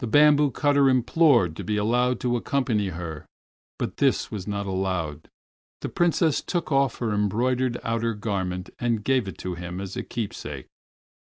The 0.00 0.08
bamboo 0.08 0.50
cutter 0.50 0.88
implored 0.88 1.54
to 1.54 1.62
be 1.62 1.76
allowed 1.76 2.18
to 2.18 2.34
accompany 2.36 2.88
her, 2.88 3.26
but 3.78 3.98
this 3.98 4.28
was 4.28 4.48
not 4.48 4.66
allowed. 4.66 5.28
The 5.82 5.88
Princess 5.88 6.40
took 6.40 6.72
off 6.72 6.98
her 6.98 7.14
embroidered 7.14 7.78
outer 7.84 8.14
garment 8.14 8.70
and 8.80 9.04
gave 9.04 9.28
it 9.28 9.38
to 9.38 9.54
him 9.54 9.80
as 9.80 9.94
a 9.96 10.02
keepsake. 10.02 10.66